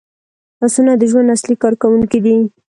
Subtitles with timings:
[0.59, 2.35] لاسونه د ژوند اصلي کارکوونکي دي